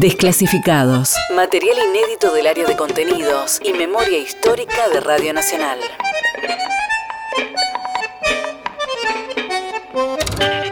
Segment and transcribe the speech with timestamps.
[0.00, 1.12] Desclasificados.
[1.34, 5.80] Material inédito del área de contenidos y memoria histórica de Radio Nacional.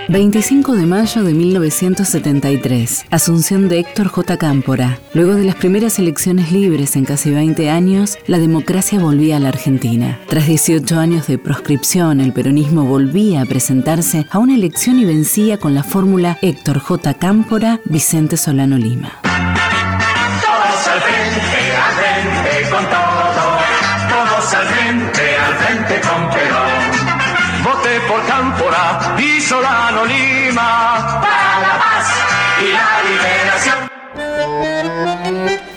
[0.09, 3.07] 25 de mayo de 1973.
[3.11, 4.37] Asunción de Héctor J.
[4.37, 5.01] Cámpora.
[5.15, 9.49] Luego de las primeras elecciones libres en casi 20 años, la democracia volvía a la
[9.49, 10.21] Argentina.
[10.29, 15.59] Tras 18 años de proscripción, el peronismo volvía a presentarse a una elección y vencía
[15.59, 17.15] con la fórmula Héctor J.
[17.15, 19.21] Cámpora, Vicente Solano Lima.
[28.07, 31.46] Por Cámpora Solano Lima.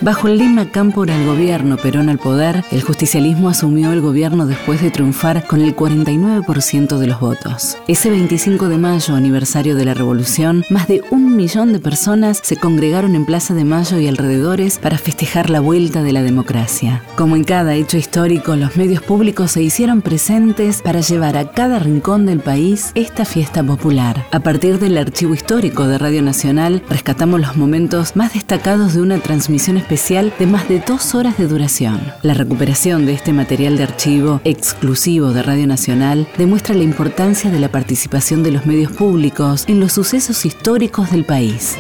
[0.02, 4.82] Bajo el lema Cámpora al gobierno, Perón al poder, el justicialismo asumió el gobierno después
[4.82, 7.78] de triunfar con el 49% de los votos.
[7.90, 12.56] Ese 25 de mayo, aniversario de la revolución, más de un millón de personas se
[12.56, 17.04] congregaron en Plaza de Mayo y alrededores para festejar la vuelta de la democracia.
[17.18, 21.78] Como en cada hecho histórico, los medios públicos se hicieron presentes para llevar a cada
[21.78, 24.26] rincón del país esta fiesta popular.
[24.32, 29.20] A partir del archivo histórico de Radio Nacional, rescatamos los momentos más destacados de una
[29.20, 32.00] transmisión especial de más de dos horas de duración.
[32.22, 37.58] La recuperación de este material de archivo exclusivo de Radio Nacional demuestra la importancia de
[37.58, 41.76] la participación de los medios públicos en los sucesos históricos del país.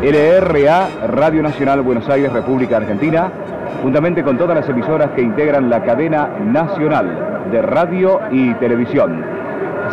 [0.00, 3.30] LRA, Radio Nacional Buenos Aires, República Argentina,
[3.82, 9.41] juntamente con todas las emisoras que integran la cadena nacional de radio y televisión.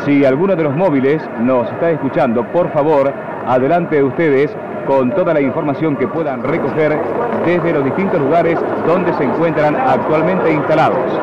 [0.05, 3.13] Si alguno de los móviles nos está escuchando, por favor,
[3.47, 4.55] adelante de ustedes
[4.87, 6.97] con toda la información que puedan recoger
[7.45, 11.21] desde los distintos lugares donde se encuentran actualmente instalados.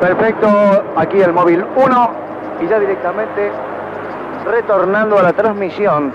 [0.00, 0.48] Perfecto,
[0.96, 2.10] aquí el móvil 1
[2.62, 3.50] y ya directamente
[4.44, 6.12] retornando a la transmisión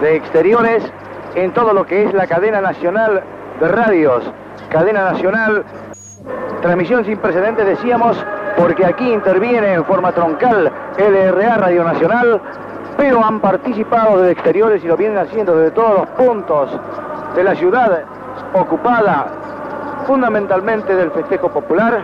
[0.00, 0.84] de exteriores
[1.34, 3.22] en todo lo que es la cadena nacional
[3.60, 4.24] de radios.
[4.70, 5.64] Cadena nacional,
[6.60, 8.24] transmisión sin precedentes decíamos,
[8.56, 12.40] porque aquí interviene en forma troncal LRA Radio Nacional,
[12.96, 16.70] pero han participado desde exteriores y lo vienen haciendo desde todos los puntos
[17.34, 18.04] de la ciudad
[18.54, 19.26] ocupada,
[20.06, 22.02] fundamentalmente del festejo popular.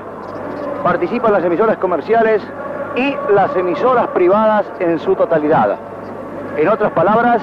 [0.82, 2.42] Participan las emisoras comerciales
[2.97, 5.76] y las emisoras privadas en su totalidad.
[6.56, 7.42] En otras palabras,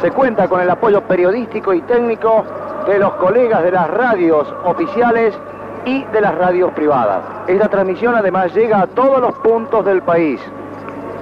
[0.00, 2.44] se cuenta con el apoyo periodístico y técnico
[2.86, 5.38] de los colegas de las radios oficiales
[5.84, 7.22] y de las radios privadas.
[7.46, 10.40] Esta transmisión además llega a todos los puntos del país,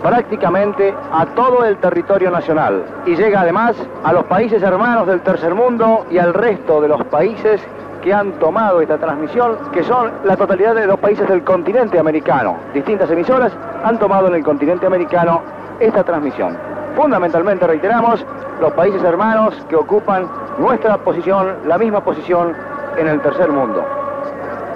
[0.03, 5.55] prácticamente a todo el territorio nacional y llega además a los países hermanos del tercer
[5.55, 7.61] mundo y al resto de los países
[8.03, 12.57] que han tomado esta transmisión, que son la totalidad de los países del continente americano.
[12.73, 13.53] Distintas emisoras
[13.85, 15.43] han tomado en el continente americano
[15.81, 16.57] esta transmisión.
[16.97, 18.25] Fundamentalmente, reiteramos,
[18.61, 20.29] los países hermanos que ocupan
[20.59, 22.55] nuestra posición, la misma posición
[22.97, 24.00] en el tercer mundo.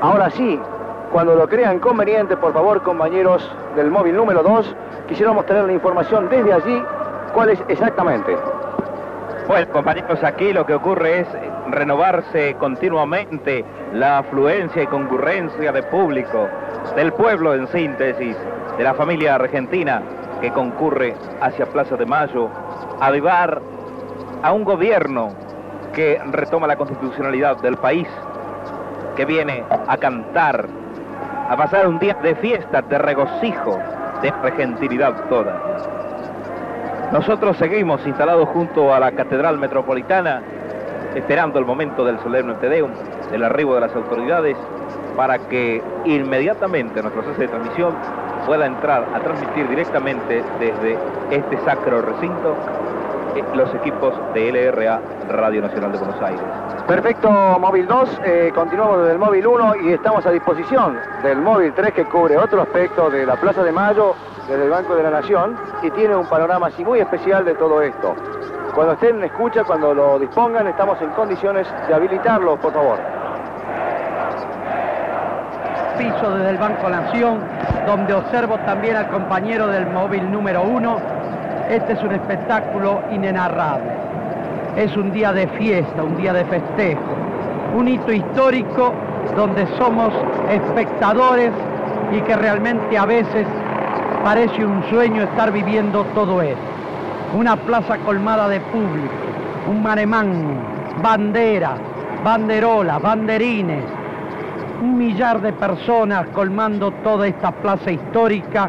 [0.00, 0.60] Ahora sí,
[1.12, 4.74] cuando lo crean conveniente, por favor, compañeros del móvil número 2,
[5.08, 6.82] quisiéramos tener la información desde allí,
[7.32, 8.36] cuál es exactamente.
[9.46, 11.28] Bueno, compañeros, aquí lo que ocurre es
[11.68, 16.48] renovarse continuamente la afluencia y concurrencia de público,
[16.96, 18.36] del pueblo en síntesis,
[18.76, 20.02] de la familia argentina
[20.40, 22.48] que concurre hacia Plaza de Mayo,
[23.00, 23.60] a avivar
[24.42, 25.30] a un gobierno
[25.94, 28.08] que retoma la constitucionalidad del país,
[29.16, 30.66] que viene a cantar,
[31.48, 33.78] a pasar un día de fiesta, de regocijo,
[34.22, 35.60] de regentilidad toda.
[37.12, 40.42] Nosotros seguimos instalados junto a la Catedral Metropolitana,
[41.14, 42.90] esperando el momento del solemne Tedeum,
[43.30, 44.56] del arribo de las autoridades,
[45.16, 47.94] para que inmediatamente nuestro proceso de transmisión
[48.46, 50.98] pueda entrar a transmitir directamente desde
[51.30, 52.56] este sacro recinto
[53.54, 56.42] los equipos de LRA Radio Nacional de Buenos Aires.
[56.86, 61.72] Perfecto, móvil 2, eh, continuamos desde el móvil 1 y estamos a disposición del móvil
[61.74, 64.14] 3 que cubre otro aspecto de la Plaza de Mayo
[64.48, 67.80] desde el Banco de la Nación y tiene un panorama así muy especial de todo
[67.80, 68.14] esto.
[68.74, 72.98] Cuando estén en escucha, cuando lo dispongan, estamos en condiciones de habilitarlo, por favor.
[75.98, 77.38] piso desde el Banco Nación,
[77.86, 80.98] donde observo también al compañero del móvil número uno.
[81.68, 83.90] Este es un espectáculo inenarrable.
[84.76, 87.00] Es un día de fiesta, un día de festejo,
[87.74, 88.92] un hito histórico
[89.34, 90.12] donde somos
[90.50, 91.52] espectadores
[92.12, 93.46] y que realmente a veces
[94.22, 96.60] parece un sueño estar viviendo todo esto.
[97.34, 99.14] Una plaza colmada de público,
[99.68, 100.58] un maremán,
[101.02, 101.80] banderas,
[102.22, 103.84] banderolas, banderines,
[104.82, 108.68] un millar de personas colmando toda esta plaza histórica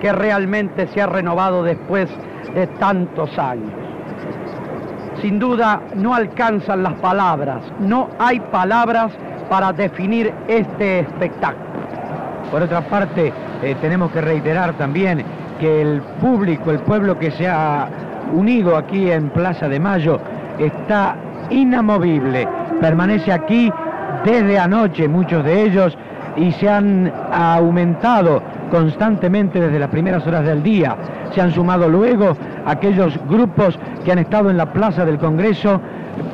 [0.00, 2.10] que realmente se ha renovado después
[2.54, 3.72] de tantos años.
[5.20, 9.12] Sin duda no alcanzan las palabras, no hay palabras
[9.48, 11.64] para definir este espectáculo.
[12.50, 15.24] Por otra parte, eh, tenemos que reiterar también
[15.58, 17.88] que el público, el pueblo que se ha
[18.32, 20.20] unido aquí en Plaza de Mayo,
[20.58, 21.16] está
[21.50, 22.48] inamovible,
[22.80, 23.72] permanece aquí
[24.24, 25.96] desde anoche muchos de ellos
[26.36, 30.96] y se han aumentado constantemente desde las primeras horas del día.
[31.32, 32.36] Se han sumado luego
[32.66, 35.80] aquellos grupos que han estado en la plaza del Congreso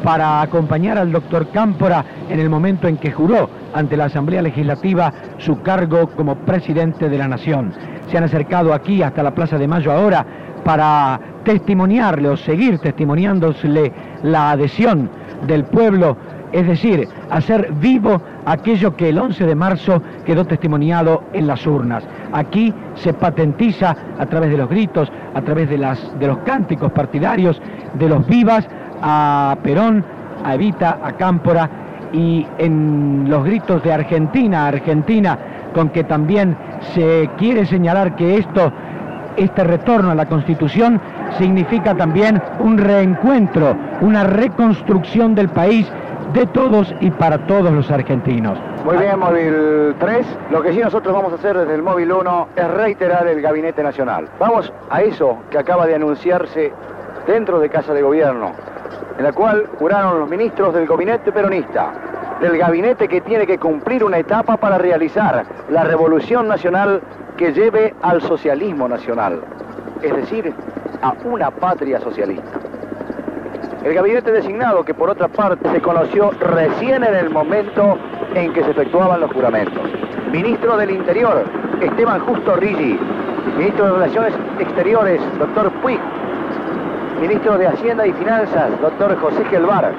[0.02, 5.12] para acompañar al doctor Cámpora en el momento en que juró ante la Asamblea Legislativa
[5.38, 7.73] su cargo como presidente de la Nación.
[8.08, 10.25] Se han acercado aquí hasta la Plaza de Mayo ahora
[10.64, 13.93] para testimoniarle o seguir testimoniándole
[14.23, 15.11] la adhesión
[15.46, 16.17] del pueblo
[16.52, 22.05] es decir, hacer vivo aquello que el 11 de marzo quedó testimoniado en las urnas.
[22.32, 27.61] Aquí se patentiza a través de los gritos, a través de, de los cánticos partidarios,
[27.94, 28.69] de los vivas
[29.02, 30.05] a Perón,
[30.44, 31.70] a Evita, a Cámpora
[32.12, 35.38] y en los gritos de Argentina, Argentina,
[35.75, 36.56] con que también
[36.94, 38.73] se quiere señalar que esto,
[39.37, 41.00] este retorno a la Constitución
[41.38, 45.91] significa también un reencuentro, una reconstrucción del país
[46.32, 48.59] de todos y para todos los argentinos.
[48.85, 50.27] Muy bien, móvil 3.
[50.50, 53.82] Lo que sí nosotros vamos a hacer desde el móvil 1 es reiterar el Gabinete
[53.82, 54.29] Nacional.
[54.38, 56.73] Vamos a eso que acaba de anunciarse
[57.27, 58.53] dentro de Casa de Gobierno,
[59.19, 61.93] en la cual juraron los ministros del gabinete peronista,
[62.41, 67.00] del gabinete que tiene que cumplir una etapa para realizar la revolución nacional
[67.37, 69.41] que lleve al socialismo nacional,
[70.03, 70.55] es decir,
[71.03, 72.60] a una patria socialista.
[73.85, 77.97] El gabinete designado, que por otra parte se conoció recién en el momento
[78.35, 79.82] en que se efectuaban los juramentos.
[80.31, 81.44] Ministro del Interior,
[81.81, 82.99] Esteban Justo Rigi.
[83.56, 85.99] Ministro de Relaciones Exteriores, doctor Puig.
[87.23, 89.93] Ministro de Hacienda y Finanzas, doctor José Gelbar.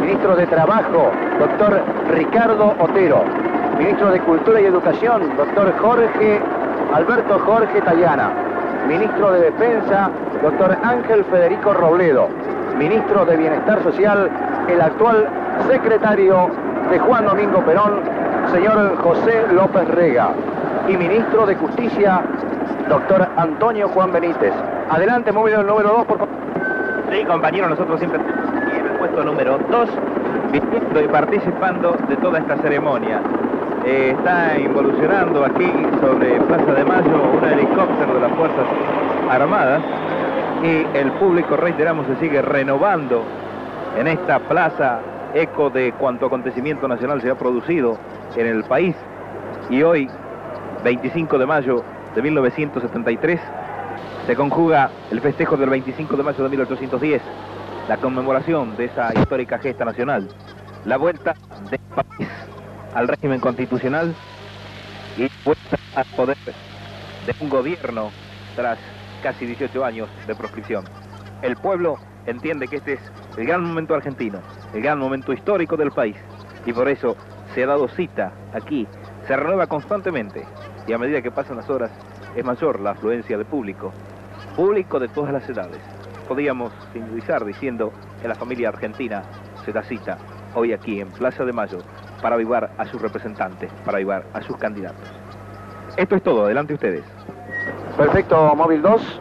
[0.00, 1.82] Ministro de Trabajo, doctor
[2.14, 3.24] Ricardo Otero.
[3.78, 6.40] Ministro de Cultura y Educación, doctor Jorge
[6.94, 8.30] Alberto Jorge Tallana.
[8.88, 10.08] Ministro de Defensa,
[10.42, 12.30] doctor Ángel Federico Robledo
[12.78, 14.30] ministro de Bienestar Social,
[14.68, 15.28] el actual
[15.68, 16.50] secretario
[16.90, 18.00] de Juan Domingo Perón,
[18.52, 20.30] señor José López Rega,
[20.88, 22.22] y ministro de Justicia,
[22.88, 24.52] doctor Antonio Juan Benítez.
[24.90, 26.34] Adelante, móvil número 2, por favor.
[27.10, 29.88] Sí, compañero, nosotros siempre en el puesto número 2,
[30.52, 33.20] viviendo y participando de toda esta ceremonia.
[33.84, 38.66] Eh, está involucionando aquí sobre Plaza de Mayo un helicóptero de las Fuerzas
[39.30, 39.80] Armadas
[40.62, 43.22] y el público, reiteramos, se sigue renovando
[43.98, 45.00] en esta plaza,
[45.34, 47.98] eco de cuanto acontecimiento nacional se ha producido
[48.36, 48.94] en el país.
[49.70, 50.08] Y hoy,
[50.84, 53.40] 25 de mayo de 1973,
[54.26, 57.22] se conjuga el festejo del 25 de mayo de 1810,
[57.88, 60.28] la conmemoración de esa histórica gesta nacional,
[60.84, 61.34] la vuelta
[61.70, 62.28] del país
[62.94, 64.14] al régimen constitucional
[65.16, 68.10] y vuelta al poder de un gobierno
[68.56, 68.78] tras
[69.22, 70.84] casi 18 años de proscripción.
[71.42, 71.96] El pueblo
[72.26, 73.00] entiende que este es
[73.36, 74.40] el gran momento argentino,
[74.74, 76.16] el gran momento histórico del país,
[76.64, 77.16] y por eso
[77.54, 78.86] se ha dado cita aquí,
[79.26, 80.44] se renueva constantemente,
[80.86, 81.90] y a medida que pasan las horas
[82.34, 83.92] es mayor la afluencia de público,
[84.54, 85.80] público de todas las edades.
[86.28, 89.22] Podríamos finalizar diciendo que la familia argentina
[89.64, 90.18] se da cita
[90.54, 91.78] hoy aquí en Plaza de Mayo
[92.20, 95.08] para avivar a sus representantes, para avivar a sus candidatos.
[95.96, 97.04] Esto es todo, adelante ustedes.
[97.96, 99.20] Perfecto, móvil 2.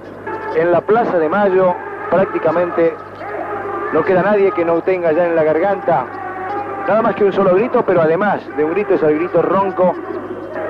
[0.58, 1.74] En la Plaza de Mayo
[2.12, 2.94] prácticamente
[3.94, 6.06] no queda nadie que no tenga ya en la garganta
[6.88, 9.96] nada más que un solo grito, pero además de un grito es el grito ronco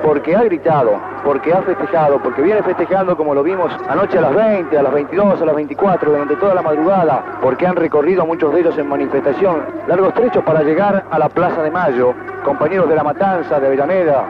[0.02, 4.34] porque ha gritado, porque ha festejado, porque viene festejando como lo vimos anoche a las
[4.34, 8.52] 20, a las 22, a las 24, durante toda la madrugada, porque han recorrido muchos
[8.54, 12.94] de ellos en manifestación, largos trechos para llegar a la Plaza de Mayo, compañeros de
[12.94, 14.24] La Matanza, de Avellaneda,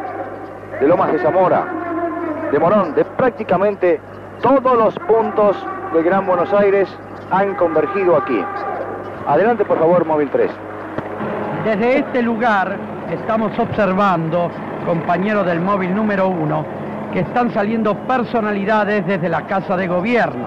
[0.81, 1.86] de Lomas de Zamora,
[2.51, 4.01] de Morón, de prácticamente
[4.43, 5.57] todos los puntos
[5.93, 6.89] de Gran Buenos Aires
[7.31, 8.41] han convergido aquí.
[9.27, 10.51] Adelante, por favor, móvil 3.
[11.65, 12.77] Desde este lugar
[13.11, 14.51] estamos observando,
[14.85, 16.65] compañeros del móvil número 1,
[17.13, 20.47] que están saliendo personalidades desde la Casa de Gobierno.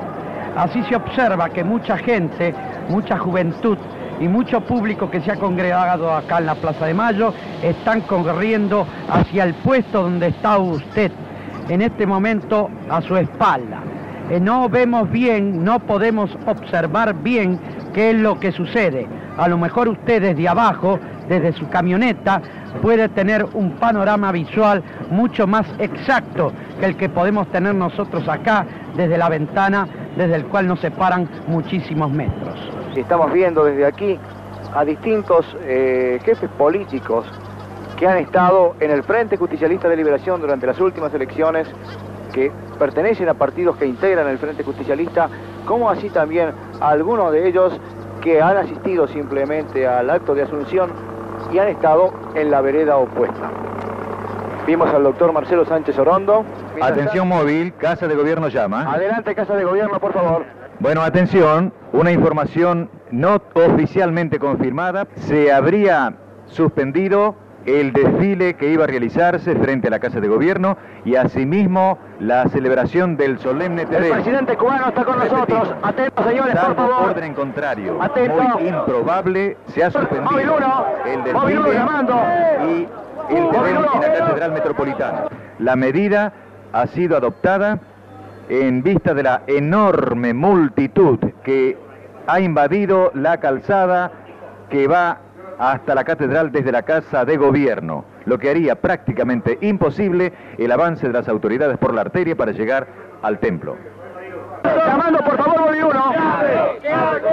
[0.55, 2.53] Así se observa que mucha gente,
[2.87, 3.77] mucha juventud
[4.21, 8.85] y mucho público que se ha congregado acá en la Plaza de Mayo están corriendo
[9.09, 11.11] hacia el puesto donde está usted
[11.69, 13.81] en este momento a su espalda.
[14.29, 17.59] Eh, no vemos bien, no podemos observar bien
[17.93, 19.07] qué es lo que sucede.
[19.37, 20.99] A lo mejor usted desde abajo
[21.29, 22.41] desde su camioneta
[22.81, 28.65] puede tener un panorama visual mucho más exacto que el que podemos tener nosotros acá
[28.97, 32.59] desde la ventana, desde el cual nos separan muchísimos metros.
[32.95, 34.19] Estamos viendo desde aquí
[34.73, 37.25] a distintos eh, jefes políticos
[37.99, 41.67] que han estado en el Frente Justicialista de Liberación durante las últimas elecciones,
[42.33, 45.29] que pertenecen a partidos que integran el Frente Justicialista,
[45.65, 47.77] como así también a algunos de ellos
[48.21, 50.91] que han asistido simplemente al acto de asunción
[51.51, 53.51] y han estado en la vereda opuesta.
[54.65, 56.45] Vimos al doctor Marcelo Sánchez Orondo.
[56.81, 58.93] Atención móvil, Casa de Gobierno llama.
[58.93, 60.45] Adelante, Casa de Gobierno, por favor.
[60.79, 65.05] Bueno, atención, una información no oficialmente confirmada.
[65.15, 66.15] Se habría
[66.45, 67.35] suspendido
[67.69, 72.47] el desfile que iba a realizarse frente a la Casa de Gobierno y asimismo la
[72.49, 75.73] celebración del solemne El Te presidente cubano está con nosotros.
[75.83, 77.09] Atentos, señores, por favor.
[77.09, 78.35] orden en contrario, Atento.
[78.41, 80.85] muy improbable, se ha suspendido Móvil uno.
[81.05, 82.15] el Móvil uno desfile llamando.
[82.67, 82.87] y
[83.35, 85.23] el terreno en la Catedral Metropolitana.
[85.59, 86.33] La medida
[86.73, 87.79] ha sido adoptada
[88.49, 91.77] en vista de la enorme multitud que
[92.25, 94.11] ha invadido la calzada
[94.69, 95.19] que va
[95.59, 101.05] hasta la catedral desde la Casa de Gobierno, lo que haría prácticamente imposible el avance
[101.07, 102.87] de las autoridades por la arteria para llegar
[103.21, 103.75] al templo.
[104.63, 106.13] Llamando, por favor, móvil 1.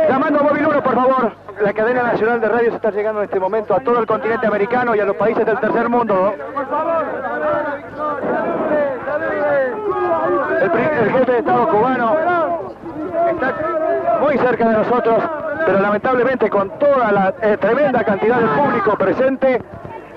[0.08, 1.32] Llamando móvil 1, por favor.
[1.62, 4.94] La cadena nacional de radios está llegando en este momento a todo el continente americano
[4.94, 6.34] y a los países del tercer mundo.
[10.62, 12.16] El, pri- el jefe de Estado cubano
[13.30, 13.54] está
[14.20, 15.22] muy cerca de nosotros,
[15.66, 19.60] pero lamentablemente con toda la eh, tremenda cantidad de público presente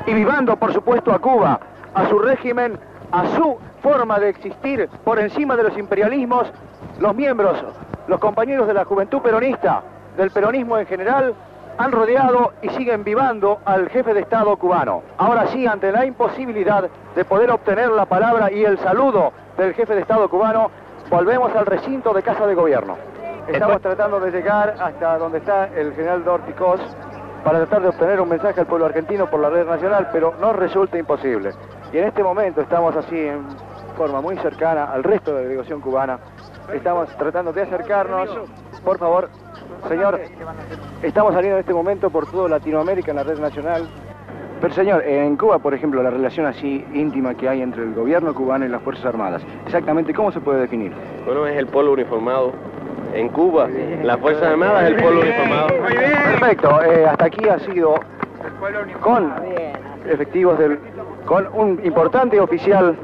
[0.06, 1.60] y vivando, por supuesto, a Cuba,
[1.96, 2.78] a su régimen,
[3.12, 6.48] a su forma de existir por encima de los imperialismos,
[7.00, 7.58] los miembros,
[8.08, 9.82] los compañeros de la juventud peronista,
[10.18, 11.34] del peronismo en general,
[11.80, 15.02] han rodeado y siguen vivando al jefe de Estado cubano.
[15.18, 19.96] Ahora sí, ante la imposibilidad de poder obtener la palabra y el saludo del jefe
[19.96, 20.70] de Estado cubano,
[21.10, 22.98] volvemos al recinto de Casa de Gobierno.
[23.52, 26.80] Estamos tratando de llegar hasta donde está el general Dorticos
[27.44, 30.56] para tratar de obtener un mensaje al pueblo argentino por la red nacional, pero nos
[30.56, 31.52] resulta imposible.
[31.92, 33.48] Y en este momento estamos así en
[33.98, 36.20] forma muy cercana al resto de la delegación cubana.
[36.72, 38.30] Estamos tratando de acercarnos.
[38.86, 39.30] Por favor,
[39.88, 40.22] señor,
[41.02, 43.90] estamos saliendo en este momento por toda Latinoamérica en la red nacional.
[44.62, 48.34] Pero señor, en Cuba, por ejemplo, la relación así íntima que hay entre el gobierno
[48.36, 50.94] cubano y las Fuerzas Armadas, exactamente cómo se puede definir.
[51.26, 52.52] Bueno, es el pueblo uniformado.
[53.14, 53.68] En Cuba,
[54.04, 55.68] las Fuerzas Armadas es el pueblo uniformado.
[55.68, 57.96] Perfecto, eh, hasta aquí ha sido
[59.02, 59.34] con
[60.08, 60.80] efectivos del,
[61.26, 62.96] con un importante oficial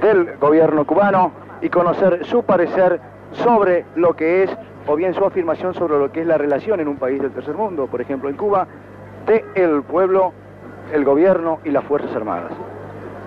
[0.00, 3.00] del gobierno cubano y conocer su parecer
[3.32, 4.50] sobre lo que es,
[4.86, 7.54] o bien su afirmación sobre lo que es la relación en un país del tercer
[7.54, 8.66] mundo, por ejemplo en Cuba,
[9.26, 10.32] de el pueblo,
[10.92, 12.52] el gobierno y las Fuerzas Armadas.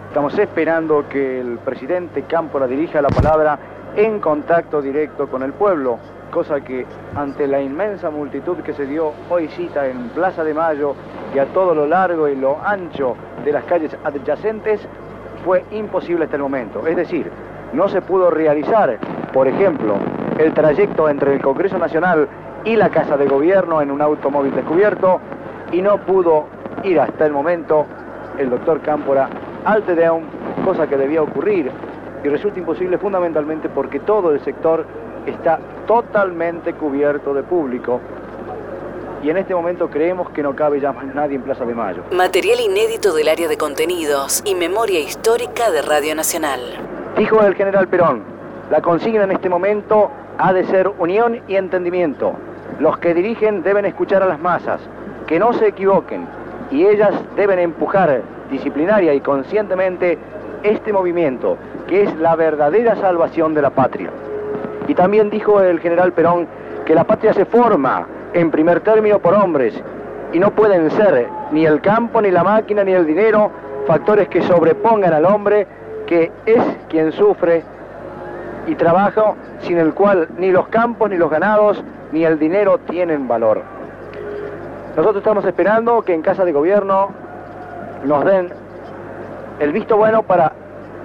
[0.09, 3.59] Estamos esperando que el presidente Cámpora dirija la palabra
[3.95, 5.99] en contacto directo con el pueblo,
[6.31, 6.85] cosa que
[7.15, 10.95] ante la inmensa multitud que se dio hoy cita en Plaza de Mayo
[11.33, 14.85] y a todo lo largo y lo ancho de las calles adyacentes,
[15.45, 16.85] fue imposible hasta el momento.
[16.87, 17.31] Es decir,
[17.73, 18.97] no se pudo realizar,
[19.31, 19.95] por ejemplo,
[20.37, 22.27] el trayecto entre el Congreso Nacional
[22.65, 25.19] y la Casa de Gobierno en un automóvil descubierto
[25.71, 26.47] y no pudo
[26.83, 27.85] ir hasta el momento
[28.37, 29.29] el doctor Cámpora
[29.63, 30.23] al Tedeum,
[30.65, 31.71] cosa que debía ocurrir
[32.25, 34.83] y resulta imposible fundamentalmente porque todo el sector
[35.27, 38.01] está totalmente cubierto de público
[39.21, 42.03] y en este momento creemos que no cabe ya más nadie en Plaza de Mayo.
[42.11, 46.61] Material inédito del área de contenidos y memoria histórica de Radio Nacional.
[47.15, 48.23] Dijo el general Perón,
[48.71, 52.33] la consigna en este momento ha de ser unión y entendimiento.
[52.79, 54.81] Los que dirigen deben escuchar a las masas,
[55.27, 56.27] que no se equivoquen,
[56.71, 60.17] y ellas deben empujar disciplinaria y conscientemente
[60.63, 64.09] este movimiento, que es la verdadera salvación de la patria.
[64.87, 66.47] Y también dijo el general Perón
[66.85, 69.73] que la patria se forma en primer término por hombres
[70.33, 73.51] y no pueden ser ni el campo, ni la máquina, ni el dinero
[73.87, 75.67] factores que sobrepongan al hombre
[76.05, 77.63] que es quien sufre
[78.67, 83.27] y trabaja sin el cual ni los campos, ni los ganados, ni el dinero tienen
[83.27, 83.61] valor.
[84.95, 87.09] Nosotros estamos esperando que en Casa de Gobierno
[88.05, 88.49] nos den
[89.59, 90.51] el visto bueno para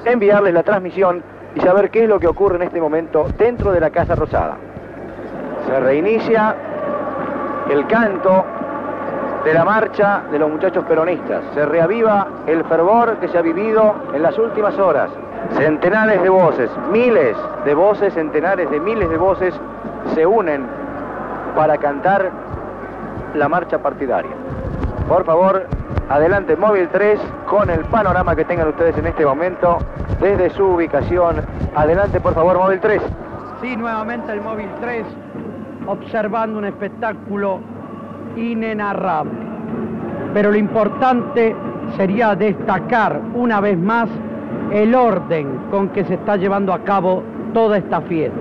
[0.05, 1.23] enviarles la transmisión
[1.55, 4.57] y saber qué es lo que ocurre en este momento dentro de la Casa Rosada.
[5.67, 6.55] Se reinicia
[7.71, 8.45] el canto
[9.45, 11.43] de la marcha de los muchachos peronistas.
[11.55, 15.11] Se reaviva el fervor que se ha vivido en las últimas horas.
[15.57, 19.55] Centenares de voces, miles de voces, centenares de miles de voces
[20.15, 20.67] se unen
[21.57, 22.31] para cantar
[23.35, 24.33] la marcha partidaria.
[25.09, 25.67] Por favor,
[26.11, 29.79] adelante móvil 3 con el panorama que tengan ustedes en este momento
[30.21, 31.37] desde su ubicación.
[31.75, 33.01] Adelante, por favor, móvil 3.
[33.63, 35.07] Sí, nuevamente el móvil 3
[35.87, 37.61] observando un espectáculo
[38.37, 39.39] inenarrable.
[40.35, 41.55] Pero lo importante
[41.97, 44.09] sería destacar una vez más
[44.73, 47.23] el orden con que se está llevando a cabo
[47.55, 48.39] toda esta fiesta.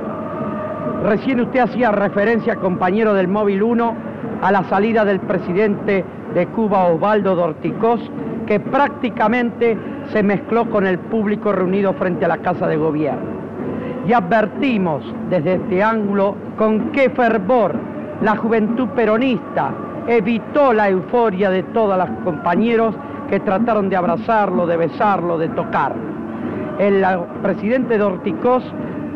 [1.03, 4.08] Recién usted hacía referencia, compañero del móvil 1,
[4.41, 7.99] a la salida del presidente de Cuba, Osvaldo Dorticós,
[8.45, 9.77] que prácticamente
[10.11, 13.39] se mezcló con el público reunido frente a la Casa de Gobierno.
[14.07, 17.75] Y advertimos desde este ángulo con qué fervor
[18.21, 19.71] la juventud peronista
[20.07, 22.95] evitó la euforia de todos los compañeros
[23.29, 26.01] que trataron de abrazarlo, de besarlo, de tocarlo.
[26.79, 27.05] El
[27.43, 28.63] presidente Dorticós,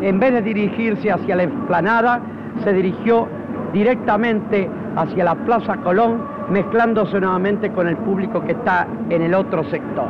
[0.02, 2.22] en vez de dirigirse hacia la explanada,
[2.64, 3.28] se dirigió
[3.74, 9.64] directamente hacia la Plaza Colón, mezclándose nuevamente con el público que está en el otro
[9.66, 10.08] sector.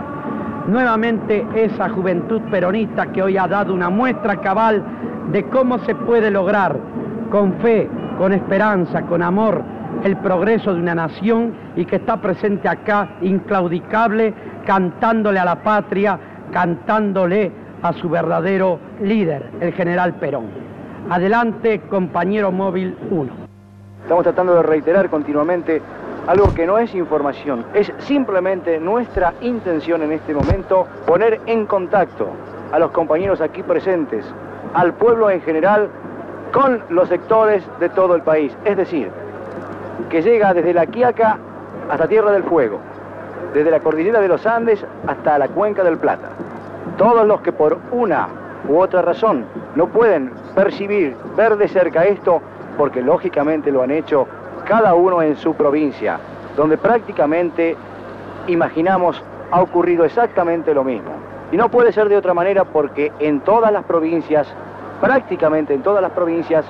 [0.67, 4.84] Nuevamente esa juventud peronista que hoy ha dado una muestra cabal
[5.32, 6.77] de cómo se puede lograr
[7.29, 9.63] con fe, con esperanza, con amor,
[10.03, 14.34] el progreso de una nación y que está presente acá inclaudicable,
[14.65, 16.20] cantándole a la patria,
[16.51, 17.51] cantándole
[17.82, 20.46] a su verdadero líder, el general Perón.
[21.10, 23.43] Adelante, compañero móvil 1.
[24.03, 25.81] Estamos tratando de reiterar continuamente
[26.27, 32.27] algo que no es información, es simplemente nuestra intención en este momento poner en contacto
[32.74, 34.25] a los compañeros aquí presentes,
[34.74, 35.89] al pueblo en general,
[36.51, 38.55] con los sectores de todo el país.
[38.65, 39.10] Es decir,
[40.10, 41.38] que llega desde la Quiaca
[41.89, 42.79] hasta Tierra del Fuego,
[43.53, 46.29] desde la cordillera de los Andes hasta la cuenca del Plata.
[46.98, 48.27] Todos los que por una
[48.67, 49.45] u otra razón
[49.75, 52.41] no pueden percibir, ver de cerca esto,
[52.77, 54.27] porque lógicamente lo han hecho
[54.65, 56.20] cada uno en su provincia,
[56.56, 57.75] donde prácticamente
[58.48, 61.12] imaginamos ha ocurrido exactamente lo mismo.
[61.51, 64.48] Y no puede ser de otra manera porque en todas las provincias,
[65.00, 66.66] prácticamente en todas las provincias,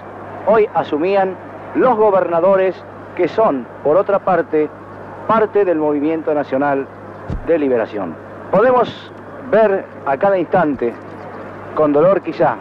[0.45, 1.35] hoy asumían
[1.75, 2.75] los gobernadores
[3.15, 4.69] que son, por otra parte,
[5.27, 6.85] parte del movimiento nacional
[7.47, 8.15] de liberación.
[8.51, 9.11] Podemos
[9.49, 10.93] ver a cada instante,
[11.75, 12.57] con dolor quizá,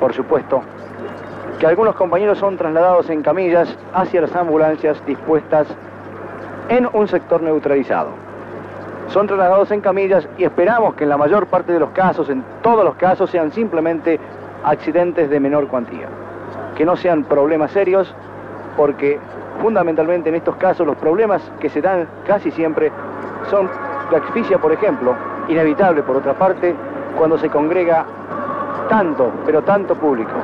[0.00, 0.62] por supuesto,
[1.64, 5.66] que algunos compañeros son trasladados en camillas hacia las ambulancias dispuestas
[6.68, 8.10] en un sector neutralizado.
[9.08, 12.44] Son trasladados en camillas y esperamos que en la mayor parte de los casos, en
[12.62, 14.20] todos los casos, sean simplemente
[14.62, 16.06] accidentes de menor cuantía.
[16.76, 18.14] Que no sean problemas serios,
[18.76, 19.18] porque
[19.62, 22.92] fundamentalmente en estos casos los problemas que se dan casi siempre
[23.48, 23.70] son
[24.12, 25.14] la asfixia, por ejemplo,
[25.48, 26.74] inevitable por otra parte,
[27.16, 28.04] cuando se congrega
[28.90, 30.34] tanto, pero tanto público.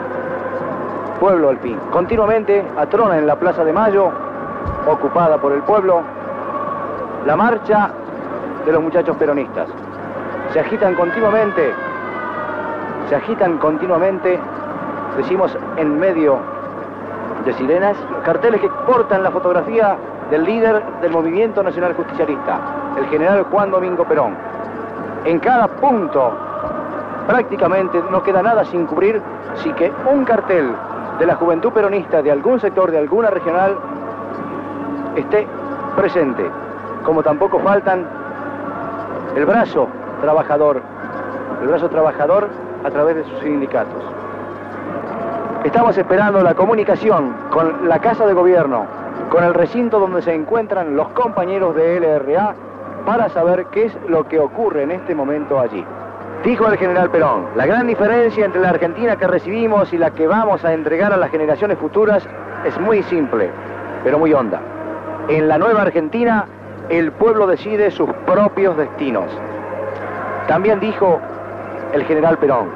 [1.21, 1.79] Pueblo Alpín.
[1.93, 4.11] Continuamente atrona en la Plaza de Mayo,
[4.87, 6.01] ocupada por el pueblo,
[7.27, 7.91] la marcha
[8.65, 9.69] de los muchachos peronistas.
[10.55, 11.75] Se agitan continuamente,
[13.11, 14.41] se agitan continuamente,
[15.19, 16.39] decimos en medio
[17.45, 19.99] de sirenas, carteles que portan la fotografía
[20.31, 22.59] del líder del movimiento nacional justicialista,
[22.97, 24.35] el general Juan Domingo Perón.
[25.27, 26.33] En cada punto
[27.27, 29.21] prácticamente no queda nada sin cubrir
[29.57, 30.75] si que un cartel
[31.21, 33.77] de la juventud peronista de algún sector, de alguna regional,
[35.15, 35.47] esté
[35.95, 36.51] presente,
[37.05, 38.07] como tampoco faltan
[39.37, 39.87] el brazo
[40.23, 40.81] trabajador,
[41.61, 42.49] el brazo trabajador
[42.83, 44.03] a través de sus sindicatos.
[45.63, 48.87] Estamos esperando la comunicación con la Casa de Gobierno,
[49.29, 52.55] con el recinto donde se encuentran los compañeros de LRA
[53.05, 55.85] para saber qué es lo que ocurre en este momento allí.
[56.45, 60.27] Dijo el general Perón, la gran diferencia entre la Argentina que recibimos y la que
[60.27, 62.27] vamos a entregar a las generaciones futuras
[62.65, 63.51] es muy simple,
[64.03, 64.59] pero muy honda.
[65.29, 66.47] En la nueva Argentina,
[66.89, 69.27] el pueblo decide sus propios destinos.
[70.49, 71.21] También dijo
[71.93, 72.69] el general Perón,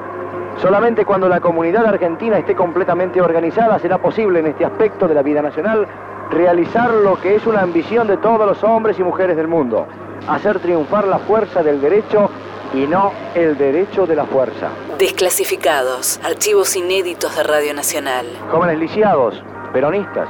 [0.59, 5.23] Solamente cuando la comunidad argentina esté completamente organizada será posible en este aspecto de la
[5.23, 5.87] vida nacional
[6.31, 9.87] realizar lo que es una ambición de todos los hombres y mujeres del mundo,
[10.29, 12.31] hacer triunfar la fuerza del derecho
[12.73, 14.69] y no el derecho de la fuerza.
[14.99, 18.27] Desclasificados, archivos inéditos de Radio Nacional.
[18.51, 20.29] Jóvenes lisiados, peronistas,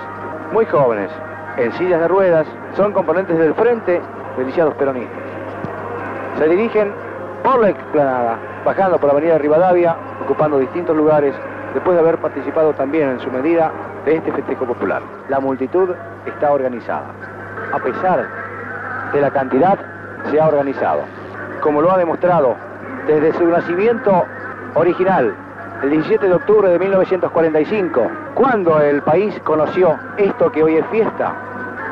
[0.52, 1.10] muy jóvenes,
[1.56, 4.00] en sillas de ruedas, son componentes del Frente
[4.36, 5.22] de Lisiados Peronistas.
[6.38, 6.92] Se dirigen
[7.42, 11.34] por la explanada, bajando por la avenida Rivadavia, ocupando distintos lugares,
[11.74, 13.70] después de haber participado también en su medida
[14.04, 15.02] de este festejo popular.
[15.28, 15.90] La multitud
[16.24, 17.06] está organizada.
[17.72, 18.26] A pesar
[19.12, 19.78] de la cantidad,
[20.30, 21.02] se ha organizado.
[21.60, 22.54] Como lo ha demostrado
[23.06, 24.24] desde su nacimiento
[24.74, 25.34] original,
[25.82, 28.02] el 17 de octubre de 1945,
[28.34, 31.34] cuando el país conoció esto que hoy es fiesta,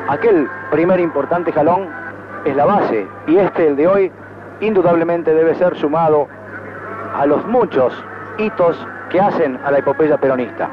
[0.07, 1.87] aquel primer importante jalón
[2.45, 4.11] es la base y este, el de hoy,
[4.61, 6.27] indudablemente debe ser sumado
[7.15, 7.93] a los muchos
[8.37, 8.77] hitos
[9.13, 10.67] que hacen a la epopeya peronista.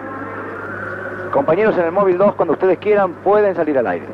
[1.31, 4.07] Compañeros en el móvil 2, cuando ustedes quieran, pueden salir al aire.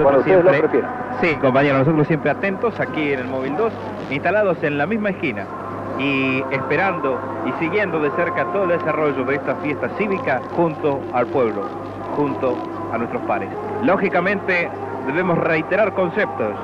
[0.00, 0.90] Cuando ustedes lo prefieran.
[1.20, 3.72] Sí, compañeros, nosotros siempre atentos aquí en el móvil 2,
[4.10, 5.44] instalados en la misma esquina
[5.98, 11.26] y esperando y siguiendo de cerca todo el desarrollo de esta fiesta cívica junto al
[11.26, 11.62] pueblo,
[12.16, 12.56] junto
[12.92, 13.48] a nuestros pares.
[13.82, 14.70] Lógicamente
[15.06, 16.54] debemos reiterar conceptos,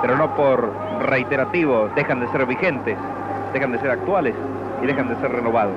[0.00, 2.96] pero no por reiterativos dejan de ser vigentes,
[3.52, 4.34] dejan de ser actuales
[4.82, 5.76] y dejan de ser renovados.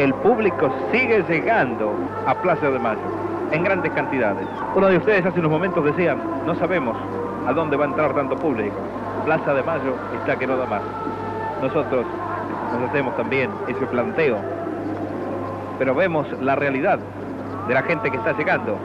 [0.00, 1.92] El público sigue llegando
[2.26, 3.02] a Plaza de Mayo
[3.52, 4.46] en grandes cantidades.
[4.74, 6.96] Uno de ustedes hace unos momentos decía, no sabemos
[7.46, 8.76] a dónde va a entrar tanto público.
[9.26, 10.80] Plaza de Mayo está que no da más.
[11.60, 12.06] Nosotros
[12.72, 14.38] nos hacemos también ese planteo,
[15.78, 16.98] pero vemos la realidad
[17.68, 18.78] de la gente que está llegando.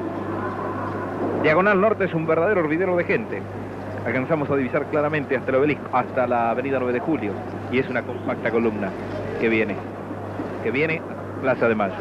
[1.44, 3.42] Diagonal Norte es un verdadero hervidero de gente.
[4.06, 7.32] Alcanzamos a divisar claramente hasta el obelisco, hasta la avenida 9 de Julio,
[7.72, 8.90] y es una compacta columna
[9.40, 9.78] que viene,
[10.66, 11.00] que viene
[11.44, 11.94] Plaza de Mayo.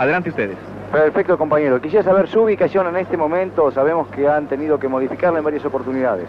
[0.00, 0.56] Adelante ustedes.
[0.90, 1.80] Perfecto, compañero.
[1.80, 3.70] Quisiera saber su ubicación en este momento.
[3.70, 6.26] Sabemos que han tenido que modificarla en varias oportunidades.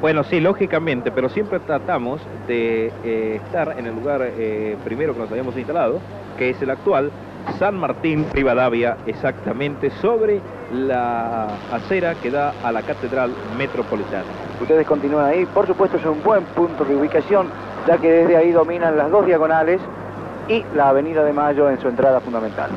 [0.00, 5.18] Bueno, sí, lógicamente, pero siempre tratamos de eh, estar en el lugar eh, primero que
[5.18, 5.98] nos habíamos instalado,
[6.38, 7.10] que es el actual,
[7.58, 10.40] San Martín Rivadavia, exactamente sobre
[10.72, 14.24] la acera que da a la Catedral Metropolitana.
[14.60, 15.46] Ustedes continúan ahí.
[15.46, 17.48] Por supuesto, es un buen punto de ubicación,
[17.88, 19.80] ya que desde ahí dominan las dos diagonales
[20.48, 22.70] y la Avenida de Mayo en su entrada fundamental.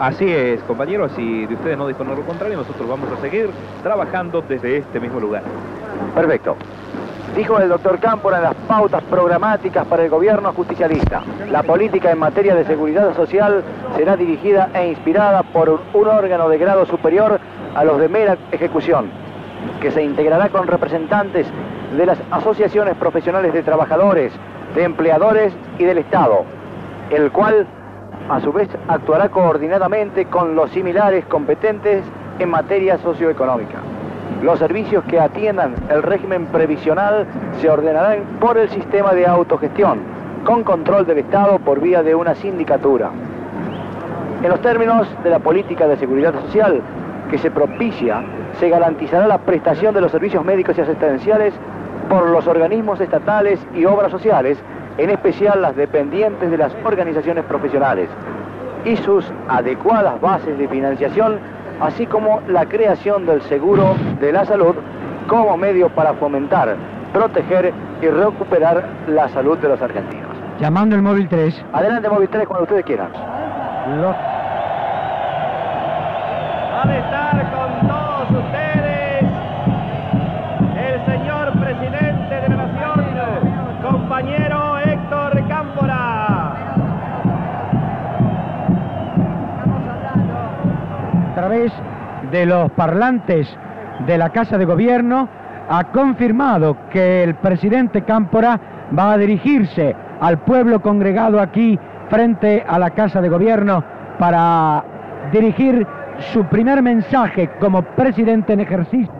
[0.00, 3.50] Así es, compañeros, si de ustedes no disponen lo contrario, nosotros vamos a seguir
[3.82, 5.42] trabajando desde este mismo lugar.
[6.14, 6.56] Perfecto.
[7.36, 11.22] Dijo el doctor Cámpora en las pautas programáticas para el gobierno justicialista.
[11.50, 13.62] La política en materia de seguridad social
[13.96, 17.38] será dirigida e inspirada por un, un órgano de grado superior
[17.74, 19.10] a los de mera ejecución,
[19.80, 21.46] que se integrará con representantes
[21.96, 24.32] de las asociaciones profesionales de trabajadores,
[24.74, 26.44] de empleadores y del Estado,
[27.12, 27.66] el cual
[28.28, 32.04] a su vez actuará coordinadamente con los similares competentes
[32.38, 33.78] en materia socioeconómica.
[34.42, 37.26] Los servicios que atiendan el régimen previsional
[37.60, 40.00] se ordenarán por el sistema de autogestión,
[40.44, 43.10] con control del Estado por vía de una sindicatura.
[44.42, 46.80] En los términos de la política de seguridad social
[47.30, 48.24] que se propicia,
[48.58, 51.54] se garantizará la prestación de los servicios médicos y asistenciales
[52.08, 54.58] por los organismos estatales y obras sociales,
[54.98, 58.08] en especial las dependientes de las organizaciones profesionales,
[58.84, 61.38] y sus adecuadas bases de financiación
[61.80, 64.74] así como la creación del seguro de la salud
[65.26, 66.76] como medio para fomentar,
[67.12, 70.30] proteger y recuperar la salud de los argentinos.
[70.60, 71.64] Llamando el móvil 3.
[71.72, 73.08] Adelante móvil 3 cuando ustedes quieran.
[74.00, 74.31] Los...
[91.42, 91.72] través
[92.30, 93.48] de los parlantes
[94.06, 95.28] de la Casa de Gobierno,
[95.68, 98.60] ha confirmado que el presidente Cámpora
[98.96, 101.76] va a dirigirse al pueblo congregado aquí
[102.08, 103.82] frente a la Casa de Gobierno
[104.20, 104.84] para
[105.32, 105.84] dirigir
[106.32, 109.12] su primer mensaje como presidente en ejercicio.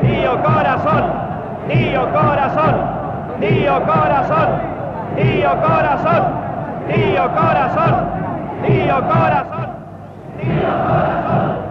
[0.00, 1.04] Tío Corazón,
[1.68, 2.74] tío Corazón,
[3.38, 4.48] tío Corazón,
[5.16, 6.22] tío Corazón,
[6.88, 8.19] tío Corazón,
[8.66, 9.68] tío Corazón,
[10.38, 11.70] tío Corazón.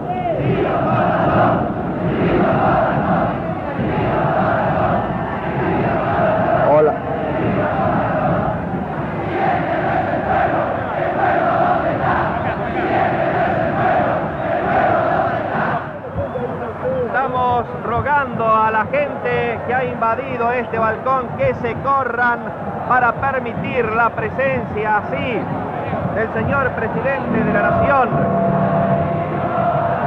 [6.72, 6.94] Hola.
[17.06, 22.38] Estamos rogando a la gente que ha invadido este balcón que se corran
[22.88, 25.40] para permitir la presencia así
[26.14, 28.08] del señor presidente de la nación,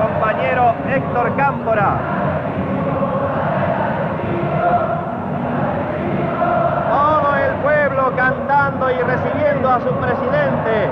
[0.01, 1.97] compañero Héctor Cámpora.
[6.91, 10.89] Todo el pueblo cantando y recibiendo a su presidente.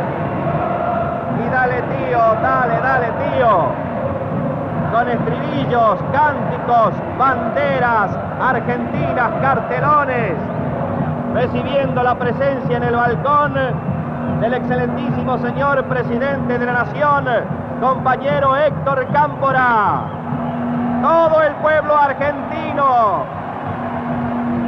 [1.45, 3.91] Y dale tío, dale, dale tío
[4.91, 10.34] con estribillos, cánticos, banderas, argentinas, cartelones,
[11.34, 13.54] recibiendo la presencia en el balcón
[14.41, 17.25] del excelentísimo señor presidente de la nación,
[17.80, 20.01] compañero Héctor Cámpora.
[21.04, 23.23] Todo el pueblo argentino,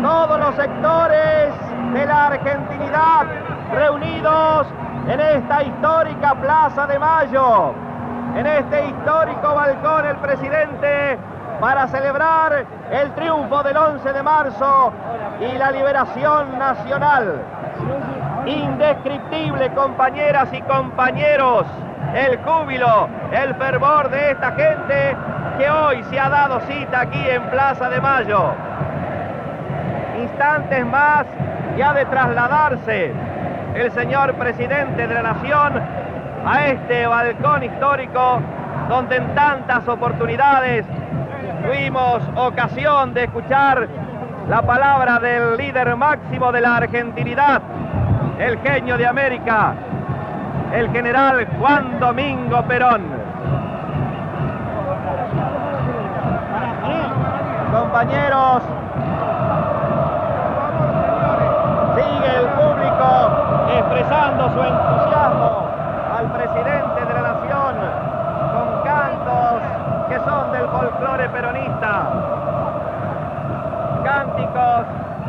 [0.03, 1.53] todos los sectores
[1.91, 3.25] de la argentinidad
[3.73, 4.67] reunidos
[5.07, 7.73] en esta histórica Plaza de Mayo.
[8.35, 11.17] En este histórico balcón el presidente
[11.59, 14.93] para celebrar el triunfo del 11 de marzo
[15.39, 17.41] y la liberación nacional.
[18.45, 21.65] Indescriptible, compañeras y compañeros,
[22.13, 25.15] el júbilo, el fervor de esta gente
[25.57, 28.53] que hoy se ha dado cita aquí en Plaza de Mayo.
[30.21, 31.25] Instantes más
[31.77, 33.13] y ha de trasladarse
[33.75, 35.81] el señor presidente de la Nación
[36.45, 38.41] a este balcón histórico
[38.89, 40.85] donde en tantas oportunidades
[41.63, 43.87] tuvimos ocasión de escuchar
[44.49, 47.61] la palabra del líder máximo de la argentinidad,
[48.39, 49.73] el genio de América,
[50.73, 53.01] el general Juan Domingo Perón.
[57.71, 58.63] Compañeros,
[61.95, 63.07] sigue el público
[63.77, 65.67] expresando su entusiasmo
[66.17, 67.75] al presidente de la nación
[68.53, 69.61] con cantos
[70.09, 72.03] que son del folclore peronista.
[74.03, 74.85] Cánticos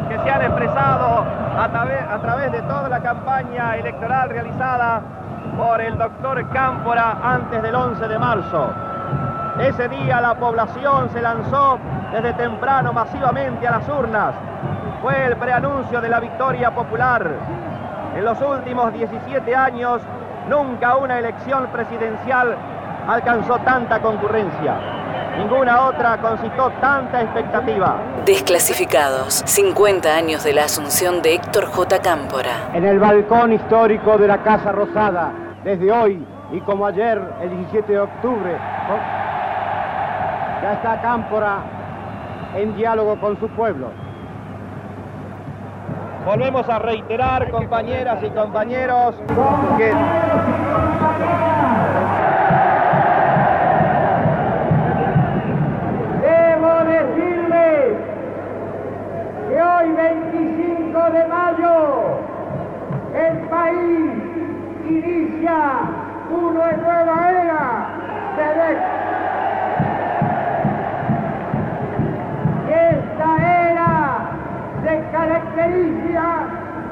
[0.08, 1.24] que se han expresado
[1.56, 5.00] a, través, de toda la campaña electoral realizada
[5.56, 8.70] por el doctor Cámpora antes del 11 de marzo.
[9.60, 11.78] Ese día la población se lanzó
[12.12, 14.34] desde temprano masivamente a las urnas.
[15.00, 17.30] Fue el preanuncio de la victoria popular.
[18.16, 20.02] En los últimos 17 años,
[20.48, 22.56] nunca una elección presidencial
[23.06, 25.03] alcanzó tanta concurrencia.
[25.38, 27.96] Ninguna otra concitó tanta expectativa.
[28.24, 29.42] Desclasificados.
[29.46, 32.00] 50 años de la asunción de Héctor J.
[32.00, 32.70] Cámpora.
[32.72, 35.32] En el balcón histórico de la Casa Rosada,
[35.64, 38.56] desde hoy y como ayer, el 17 de octubre,
[40.62, 41.58] ya está Cámpora
[42.54, 43.88] en diálogo con su pueblo.
[46.24, 49.16] Volvemos a reiterar, compañeras y compañeros,
[49.76, 49.92] que
[64.98, 65.58] inicia
[66.30, 67.86] una nueva era
[68.36, 68.44] de
[72.74, 73.28] esta
[73.70, 73.94] era
[74.82, 76.26] se caracteriza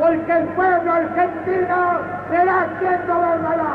[0.00, 1.80] porque el pueblo argentino
[2.30, 3.74] será quien gobernará.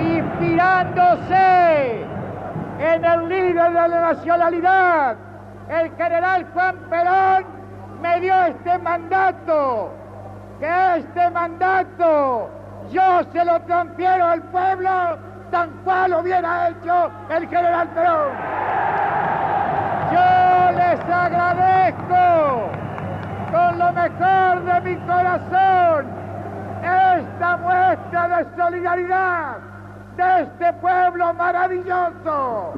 [0.00, 1.46] inspirándose
[2.78, 5.16] en el líder de la nacionalidad,
[5.68, 7.44] el general Juan Perón,
[8.00, 9.90] me dio este mandato,
[10.60, 12.50] que este mandato
[12.90, 15.18] yo se lo transfiero al pueblo
[15.50, 18.32] tan cual lo hubiera hecho el general Perón.
[20.12, 22.70] Yo les agradezco
[23.52, 26.06] con lo mejor de mi corazón
[26.82, 29.56] esta muestra de solidaridad
[30.16, 32.72] de este pueblo maravilloso,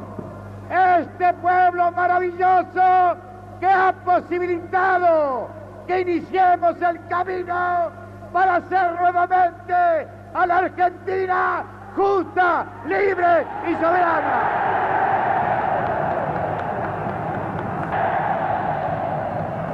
[0.70, 3.16] este pueblo maravilloso
[3.58, 5.48] que ha posibilitado
[5.86, 7.90] que iniciemos el camino
[8.32, 11.64] para hacer nuevamente a la Argentina
[11.96, 14.42] justa, libre y soberana.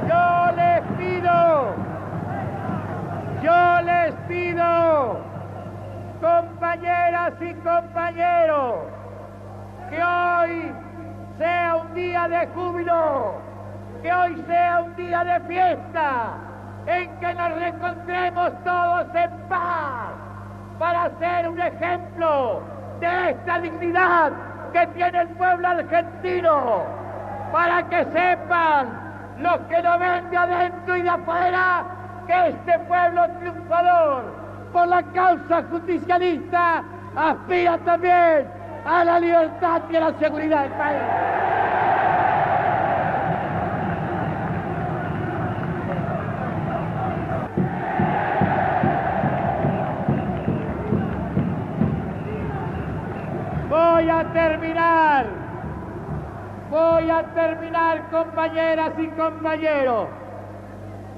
[0.09, 1.75] Yo les pido,
[3.43, 5.19] yo les pido
[6.19, 8.75] compañeras y compañeros,
[9.91, 10.86] que hoy
[11.37, 13.35] sea un día de júbilo,
[14.01, 16.33] que hoy sea un día de fiesta,
[16.87, 20.09] en que nos reencontremos todos en paz
[20.79, 22.61] para ser un ejemplo
[22.99, 24.31] de esta dignidad
[24.73, 26.83] que tiene el pueblo argentino,
[27.51, 28.87] para que sepan
[29.39, 31.85] los que no ven de adentro y de afuera
[32.25, 34.23] que este pueblo triunfador
[34.73, 36.83] por la causa justicialista
[37.15, 38.56] aspira también
[38.87, 41.01] a la libertad y a la seguridad del país.
[53.69, 55.25] Voy a terminar,
[56.69, 60.07] voy a terminar compañeras y compañeros,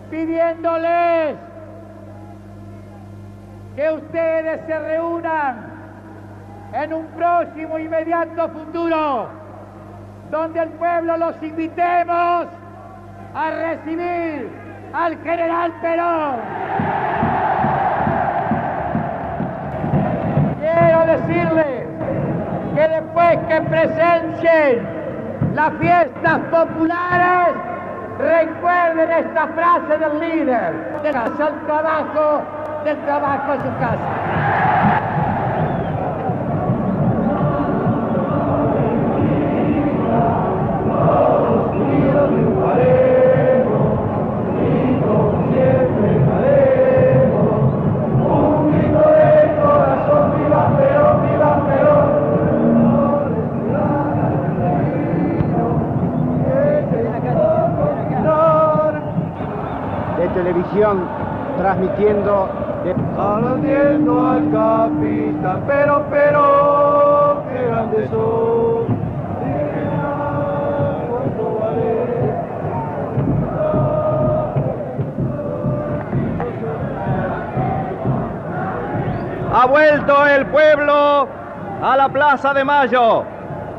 [0.09, 1.35] pidiéndoles
[3.75, 5.68] que ustedes se reúnan
[6.73, 9.27] en un próximo inmediato futuro,
[10.29, 12.47] donde el pueblo los invitemos
[13.33, 14.49] a recibir
[14.93, 16.35] al general Perón.
[20.59, 21.87] Quiero decirles
[22.75, 24.99] que después que presencien
[25.55, 27.55] las fiestas populares,
[28.19, 32.41] recuerden esta frase del líder, de al trabajo
[32.83, 34.58] del trabajo a su casa.
[60.49, 61.07] Televisión
[61.57, 62.49] transmitiendo
[62.83, 62.91] de...
[62.91, 68.99] Aplaudiendo al capitán, pero, pero, qué grande son.
[79.51, 81.27] Ha vuelto el pueblo
[81.81, 83.23] a la Plaza de Mayo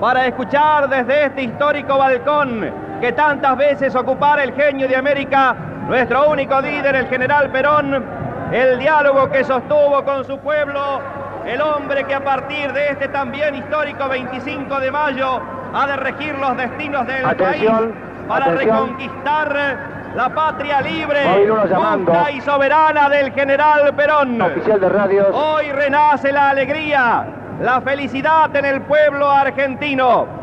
[0.01, 5.57] para escuchar desde este histórico balcón que tantas veces ocupara el genio de América,
[5.91, 8.05] nuestro único líder, el general Perón,
[8.53, 11.01] el diálogo que sostuvo con su pueblo,
[11.45, 15.41] el hombre que a partir de este también histórico 25 de mayo
[15.75, 18.77] ha de regir los destinos del Atención, país para atención.
[18.77, 19.79] reconquistar
[20.15, 24.41] la patria libre, justa y soberana del general Perón.
[24.41, 25.27] Oficial de radios.
[25.33, 27.27] Hoy renace la alegría,
[27.61, 30.39] la felicidad en el pueblo argentino.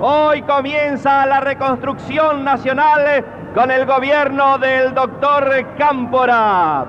[0.00, 6.84] Hoy comienza la reconstrucción nacional con el gobierno del doctor Cámpora.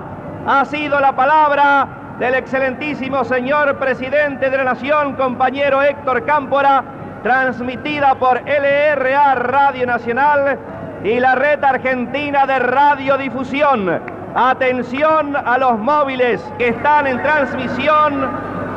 [0.46, 6.82] Ha sido la palabra del excelentísimo señor presidente de la Nación, compañero Héctor Cámpora,
[7.22, 10.58] transmitida por LRA Radio Nacional
[11.02, 14.00] y la red argentina de radiodifusión.
[14.34, 18.26] Atención a los móviles que están en transmisión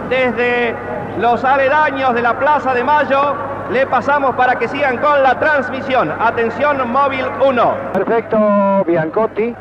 [0.10, 0.76] desde
[1.20, 3.47] los aledaños de la Plaza de Mayo.
[3.72, 6.10] Le pasamos para que sigan con la transmisión.
[6.18, 7.74] Atención móvil 1.
[7.92, 8.38] Perfecto,
[8.88, 9.54] Biancotti,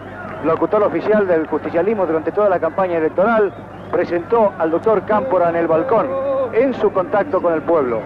[0.44, 3.52] locutor oficial del justicialismo durante toda la campaña electoral,
[3.90, 6.06] presentó al doctor Cámpora en el balcón,
[6.52, 8.00] en su contacto con el pueblo.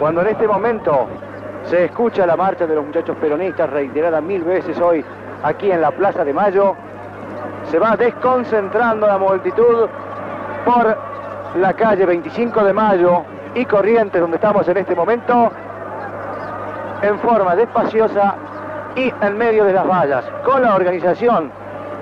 [0.00, 1.06] Cuando en este momento
[1.64, 5.04] se escucha la marcha de los muchachos peronistas, reiterada mil veces hoy
[5.42, 6.74] aquí en la Plaza de Mayo,
[7.70, 9.86] se va desconcentrando la multitud
[10.64, 10.96] por
[11.56, 13.22] la calle 25 de Mayo
[13.54, 15.50] y Corrientes, donde estamos en este momento,
[17.02, 18.34] en forma despaciosa
[18.96, 21.50] y en medio de las vallas, con la organización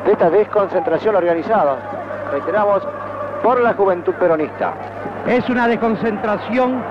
[0.05, 1.77] de esta desconcentración organizada,
[2.31, 2.87] reiteramos,
[3.43, 4.73] por la juventud peronista.
[5.27, 6.83] Es una desconcentración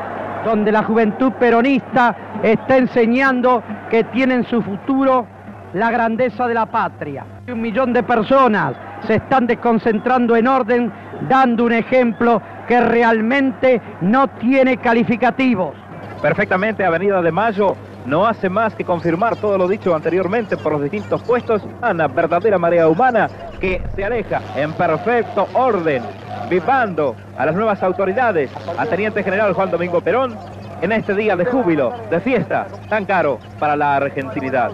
[0.46, 5.28] donde la juventud peronista está enseñando que tiene en su futuro
[5.74, 7.24] la grandeza de la patria.
[7.48, 8.74] Un millón de personas
[9.06, 10.92] se están desconcentrando en orden,
[11.28, 15.76] dando un ejemplo que realmente no tiene calificativos.
[16.22, 20.84] Perfectamente, Avenida de Mayo no hace más que confirmar todo lo dicho anteriormente por los
[20.84, 21.64] distintos puestos.
[21.82, 23.28] Una verdadera marea humana
[23.60, 26.04] que se aleja en perfecto orden,
[26.48, 30.38] vivando a las nuevas autoridades, al Teniente General Juan Domingo Perón,
[30.82, 34.72] en este día de júbilo, de fiesta, tan caro para la argentinidad.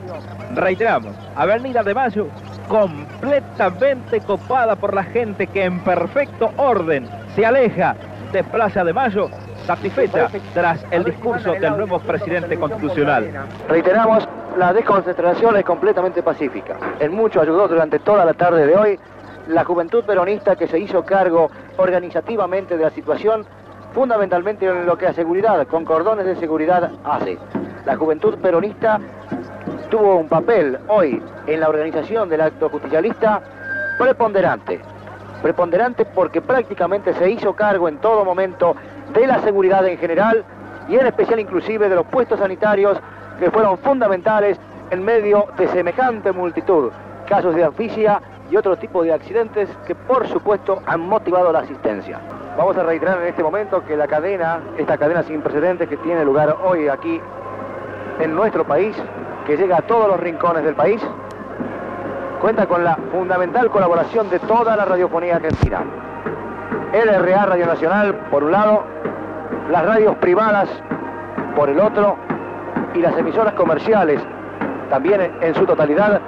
[0.54, 2.28] Reiteramos, Avenida de Mayo
[2.68, 7.96] completamente copada por la gente que en perfecto orden se aleja
[8.32, 9.30] de Plaza de Mayo,
[9.66, 13.30] satisfecha tras el discurso del nuevo presidente constitucional.
[13.68, 16.78] Reiteramos, la desconcentración es completamente pacífica.
[17.00, 19.00] En mucho ayudó durante toda la tarde de hoy
[19.50, 23.46] la juventud peronista que se hizo cargo organizativamente de la situación,
[23.94, 27.38] fundamentalmente en lo que a seguridad, con cordones de seguridad hace.
[27.86, 29.00] La juventud peronista
[29.90, 33.42] tuvo un papel hoy en la organización del acto justicialista
[34.00, 34.95] preponderante.
[35.46, 38.76] Preponderante porque prácticamente se hizo cargo en todo momento
[39.14, 40.44] de la seguridad en general
[40.90, 42.98] y en especial inclusive de los puestos sanitarios
[43.38, 46.92] que fueron fundamentales en medio de semejante multitud,
[47.28, 52.20] casos de asfixia y otro tipo de accidentes que por supuesto han motivado la asistencia.
[52.58, 56.26] Vamos a reiterar en este momento que la cadena, esta cadena sin precedentes que tiene
[56.26, 57.22] lugar hoy aquí
[58.20, 58.98] en nuestro país,
[59.46, 61.04] que llega a todos los rincones del país,
[62.40, 65.82] cuenta con la fundamental colaboración de toda la radiofonía argentina.
[66.94, 68.84] LRA Radio Nacional, por un lado,
[69.70, 70.70] las radios privadas,
[71.56, 72.16] por el otro,
[72.94, 74.22] y las emisoras comerciales,
[74.90, 76.22] también en, su totalidad,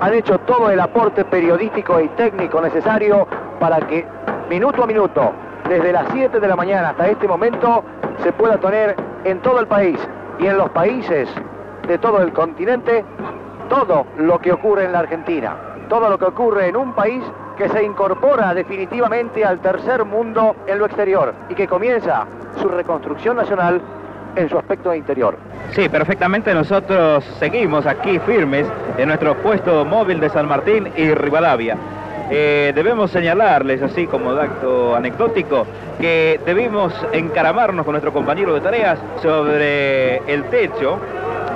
[0.00, 3.26] han hecho todo el aporte periodístico y técnico necesario
[3.58, 4.06] para que
[4.48, 5.32] minuto a minuto,
[5.68, 7.84] desde las 7 de la mañana hasta este momento,
[8.22, 9.98] se pueda tener en todo el país
[10.38, 11.28] y en los países
[11.86, 13.04] de todo el continente
[13.70, 15.56] todo lo que ocurre en la Argentina,
[15.88, 17.22] todo lo que ocurre en un país
[17.56, 22.26] que se incorpora definitivamente al tercer mundo en lo exterior y que comienza
[22.60, 23.80] su reconstrucción nacional
[24.36, 25.36] en su aspecto interior.
[25.72, 28.66] Sí, perfectamente nosotros seguimos aquí firmes
[28.98, 31.76] en nuestro puesto móvil de San Martín y Rivadavia.
[32.32, 35.66] eh, debemos señalarles, así como dato anecdótico,
[36.00, 40.98] que debimos encaramarnos con nuestro compañero de tareas sobre el techo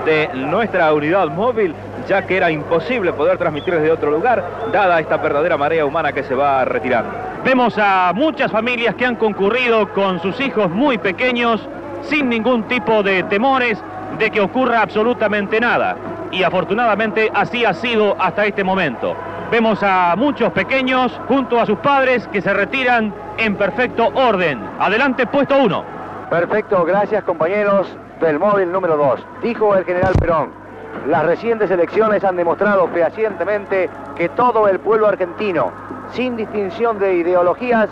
[0.04, 1.74] de nuestra unidad móvil,
[2.08, 6.22] ya que era imposible poder transmitir desde otro lugar, dada esta verdadera marea humana que
[6.22, 7.10] se va retirando.
[7.44, 11.60] Vemos a muchas familias que han concurrido con sus hijos muy pequeños,
[12.02, 13.82] sin ningún tipo de temores
[14.18, 15.96] de que ocurra absolutamente nada.
[16.30, 19.14] Y afortunadamente así ha sido hasta este momento.
[19.50, 24.60] Vemos a muchos pequeños junto a sus padres que se retiran en perfecto orden.
[24.78, 25.84] Adelante, puesto uno.
[26.30, 27.86] Perfecto, gracias compañeros
[28.20, 29.20] del móvil número 2.
[29.42, 30.63] Dijo el general Perón,
[31.06, 35.70] las recientes elecciones han demostrado fehacientemente que todo el pueblo argentino,
[36.12, 37.90] sin distinción de ideologías,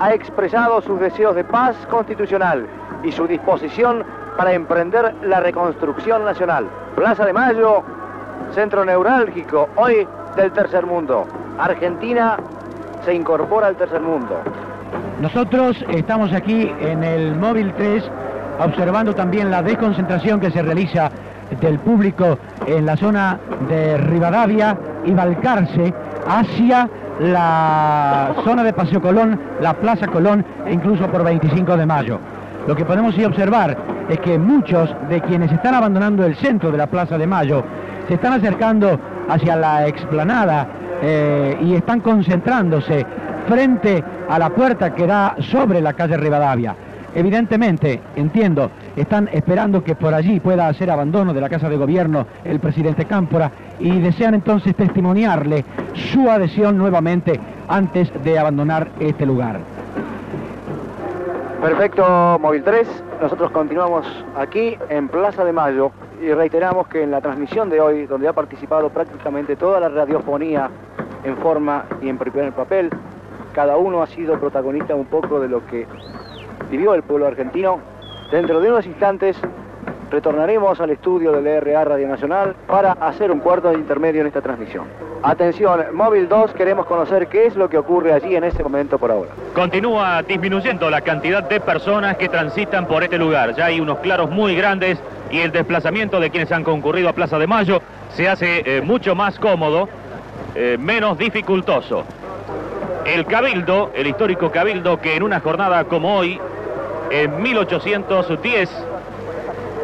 [0.00, 2.66] ha expresado sus deseos de paz constitucional
[3.02, 4.04] y su disposición
[4.36, 6.66] para emprender la reconstrucción nacional.
[6.94, 7.82] Plaza de Mayo,
[8.52, 11.26] centro neurálgico hoy del tercer mundo.
[11.58, 12.36] Argentina
[13.04, 14.36] se incorpora al tercer mundo.
[15.20, 18.10] Nosotros estamos aquí en el móvil 3
[18.58, 21.10] observando también la desconcentración que se realiza
[21.60, 23.38] del público en la zona
[23.68, 25.92] de Rivadavia y Balcarce
[26.26, 26.88] hacia
[27.20, 32.18] la zona de Paseo Colón, la Plaza Colón e incluso por 25 de mayo.
[32.66, 33.76] Lo que podemos sí observar
[34.08, 37.64] es que muchos de quienes están abandonando el centro de la Plaza de Mayo
[38.08, 40.66] se están acercando hacia la explanada
[41.02, 43.06] eh, y están concentrándose
[43.48, 46.74] frente a la puerta que da sobre la calle Rivadavia.
[47.16, 52.26] Evidentemente, entiendo, están esperando que por allí pueda hacer abandono de la Casa de Gobierno
[52.44, 53.50] el presidente Cámpora
[53.80, 55.64] y desean entonces testimoniarle
[55.94, 59.60] su adhesión nuevamente antes de abandonar este lugar.
[61.62, 62.86] Perfecto, Móvil 3.
[63.22, 64.06] Nosotros continuamos
[64.36, 68.34] aquí en Plaza de Mayo y reiteramos que en la transmisión de hoy, donde ha
[68.34, 70.68] participado prácticamente toda la radiofonía
[71.24, 72.90] en forma y en primer papel,
[73.54, 75.86] cada uno ha sido protagonista un poco de lo que
[76.70, 77.80] vivió el pueblo argentino.
[78.30, 79.36] Dentro de unos instantes
[80.10, 84.40] retornaremos al estudio del ERA Radio Nacional para hacer un cuarto de intermedio en esta
[84.40, 84.84] transmisión.
[85.22, 89.10] Atención, móvil 2, queremos conocer qué es lo que ocurre allí en este momento por
[89.10, 89.30] ahora.
[89.54, 93.54] Continúa disminuyendo la cantidad de personas que transitan por este lugar.
[93.56, 94.98] Ya hay unos claros muy grandes
[95.30, 99.14] y el desplazamiento de quienes han concurrido a Plaza de Mayo se hace eh, mucho
[99.14, 99.88] más cómodo,
[100.54, 102.04] eh, menos dificultoso.
[103.04, 106.40] El Cabildo, el histórico Cabildo que en una jornada como hoy,
[107.10, 108.70] en 1810,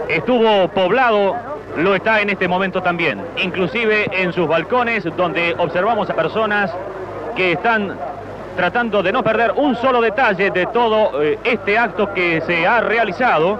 [0.08, 1.36] estuvo poblado,
[1.76, 3.22] lo está en este momento también.
[3.42, 6.70] Inclusive en sus balcones donde observamos a personas
[7.36, 7.96] que están
[8.56, 12.80] tratando de no perder un solo detalle de todo eh, este acto que se ha
[12.80, 13.58] realizado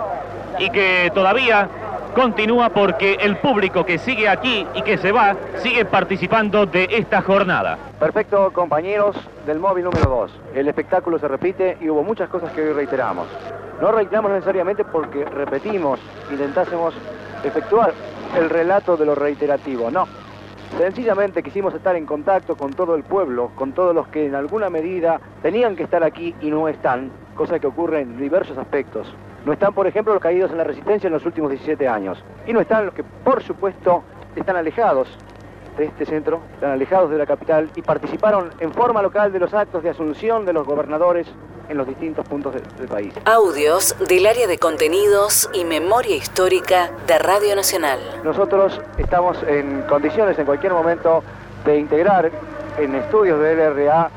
[0.59, 1.69] y que todavía
[2.15, 7.23] continúa porque el público que sigue aquí y que se va sigue participando de esta
[7.23, 7.79] jornada.
[7.99, 10.33] Perfecto, compañeros del móvil número 2.
[10.55, 13.27] El espectáculo se repite y hubo muchas cosas que hoy reiteramos.
[13.81, 15.99] No reiteramos necesariamente porque repetimos,
[16.31, 16.95] intentásemos
[17.43, 17.93] efectuar
[18.37, 20.07] el relato de lo reiterativo, no.
[20.79, 24.71] Sencillamente quisimos estar en contacto con todo el pueblo, con todos los que en alguna
[24.71, 29.13] medida tenían que estar aquí y no están, cosa que ocurre en diversos aspectos.
[29.45, 32.23] No están, por ejemplo, los caídos en la resistencia en los últimos 17 años.
[32.47, 34.03] Y no están los que, por supuesto,
[34.37, 35.09] están alejados
[35.77, 39.53] de este centro, están alejados de la capital y participaron en forma local de los
[39.55, 41.27] actos de asunción de los gobernadores
[41.69, 43.15] en los distintos puntos del, del país.
[43.25, 47.99] Audios del área de contenidos y memoria histórica de Radio Nacional.
[48.23, 51.23] Nosotros estamos en condiciones en cualquier momento
[51.65, 52.31] de integrar
[52.79, 54.11] en estudios de LRA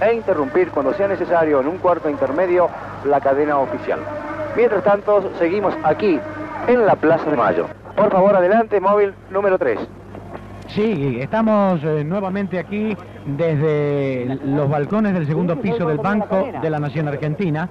[0.00, 2.68] e interrumpir cuando sea necesario en un cuarto intermedio
[3.04, 4.00] la cadena oficial.
[4.58, 6.18] Mientras tanto, seguimos aquí
[6.66, 7.68] en la Plaza de Mayo.
[7.94, 9.78] Por favor, adelante, móvil número 3.
[10.66, 16.80] Sí, estamos eh, nuevamente aquí desde los balcones del segundo piso del Banco de la
[16.80, 17.68] Nación Argentina,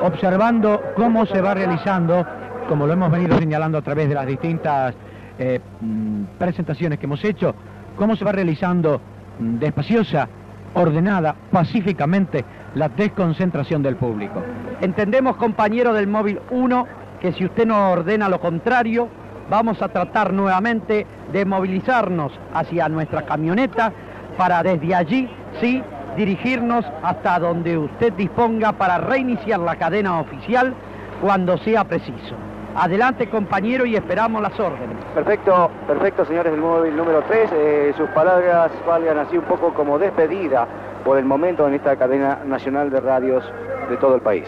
[0.00, 2.26] observando cómo se va realizando,
[2.66, 4.94] como lo hemos venido señalando a través de las distintas
[5.38, 7.54] eh, mm, presentaciones que hemos hecho,
[7.94, 9.02] cómo se va realizando
[9.38, 10.30] mm, despaciosa,
[10.72, 12.42] ordenada, pacíficamente
[12.74, 14.42] la desconcentración del público.
[14.80, 16.86] Entendemos, compañero del móvil 1,
[17.20, 19.08] que si usted nos ordena lo contrario,
[19.48, 23.92] vamos a tratar nuevamente de movilizarnos hacia nuestra camioneta
[24.36, 25.28] para desde allí,
[25.60, 25.82] sí,
[26.16, 30.74] dirigirnos hasta donde usted disponga para reiniciar la cadena oficial
[31.20, 32.34] cuando sea preciso.
[32.76, 34.96] Adelante, compañero, y esperamos las órdenes.
[35.14, 37.50] Perfecto, perfecto, señores del móvil número 3.
[37.52, 40.66] Eh, sus palabras valgan así un poco como despedida
[41.04, 43.44] por el momento en esta cadena nacional de radios
[43.88, 44.44] de todo el país.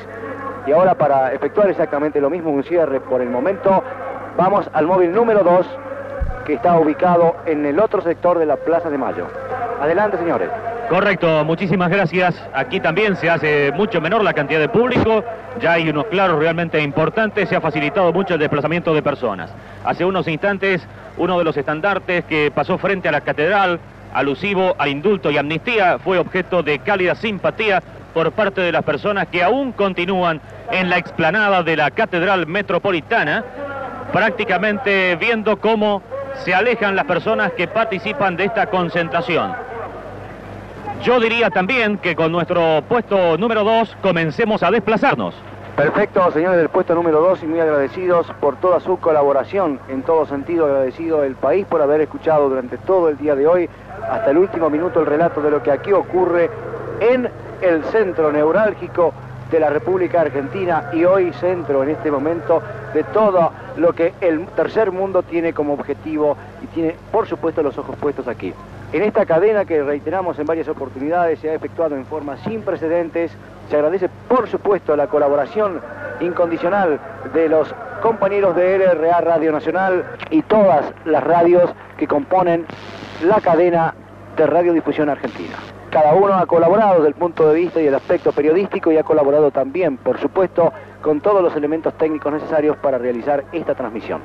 [0.67, 3.85] Y ahora para efectuar exactamente lo mismo, un cierre por el momento,
[4.37, 5.67] vamos al móvil número 2
[6.45, 9.27] que está ubicado en el otro sector de la Plaza de Mayo.
[9.81, 10.49] Adelante, señores.
[10.89, 12.41] Correcto, muchísimas gracias.
[12.55, 15.25] Aquí también se hace mucho menor la cantidad de público,
[15.61, 19.53] ya hay unos claros realmente importantes, se ha facilitado mucho el desplazamiento de personas.
[19.85, 20.87] Hace unos instantes,
[21.19, 23.81] uno de los estandartes que pasó frente a la catedral,
[24.13, 27.83] alusivo a indulto y amnistía, fue objeto de cálida simpatía
[28.15, 30.41] por parte de las personas que aún continúan
[30.71, 33.45] en la explanada de la Catedral Metropolitana,
[34.13, 36.03] prácticamente viendo cómo
[36.45, 39.53] se alejan las personas que participan de esta concentración.
[41.03, 45.35] Yo diría también que con nuestro puesto número 2 comencemos a desplazarnos.
[45.77, 50.25] Perfecto, señores del puesto número 2 y muy agradecidos por toda su colaboración, en todo
[50.25, 53.69] sentido agradecido el país por haber escuchado durante todo el día de hoy,
[54.11, 56.49] hasta el último minuto, el relato de lo que aquí ocurre
[57.01, 57.29] en
[57.61, 59.13] el centro neurálgico
[59.51, 62.63] de la República Argentina y hoy centro en este momento
[62.95, 67.77] de todo lo que el tercer mundo tiene como objetivo y tiene por supuesto los
[67.77, 68.55] ojos puestos aquí.
[68.93, 73.33] En esta cadena que reiteramos en varias oportunidades se ha efectuado en forma sin precedentes,
[73.69, 75.81] se agradece por supuesto la colaboración
[76.21, 77.01] incondicional
[77.35, 82.65] de los compañeros de LRA Radio Nacional y todas las radios que componen
[83.25, 83.93] la cadena
[84.37, 85.57] de radiodifusión argentina.
[85.91, 89.03] Cada uno ha colaborado desde el punto de vista y el aspecto periodístico y ha
[89.03, 90.73] colaborado también, por supuesto,
[91.03, 94.21] con todos los elementos técnicos necesarios para realizar esta transmisión.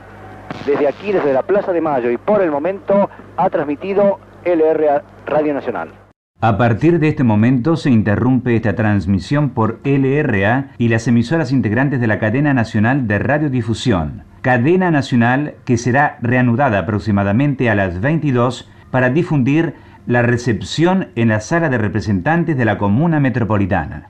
[0.65, 5.53] Desde aquí, desde la Plaza de Mayo y por el momento, ha transmitido LRA Radio
[5.53, 5.89] Nacional.
[6.43, 12.01] A partir de este momento se interrumpe esta transmisión por LRA y las emisoras integrantes
[12.01, 14.23] de la cadena nacional de radiodifusión.
[14.41, 19.75] Cadena nacional que será reanudada aproximadamente a las 22 para difundir
[20.07, 24.09] la recepción en la sala de representantes de la Comuna Metropolitana.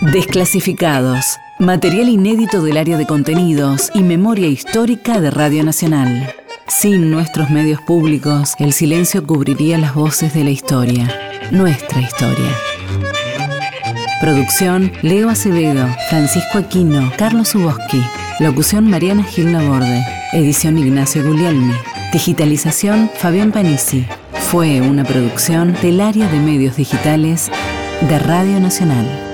[0.00, 1.38] Desclasificados.
[1.58, 6.34] Material inédito del área de contenidos y memoria histórica de Radio Nacional.
[6.68, 11.06] Sin nuestros medios públicos, el silencio cubriría las voces de la historia.
[11.50, 12.50] Nuestra historia.
[14.22, 18.02] Producción Leo Acevedo, Francisco Aquino, Carlos Uboski.
[18.38, 20.02] Locución Mariana Gil Laborde.
[20.32, 21.74] Edición Ignacio Guglielmi.
[22.10, 24.06] Digitalización Fabián Panisi.
[24.32, 27.50] Fue una producción del área de medios digitales
[28.08, 29.29] de Radio Nacional.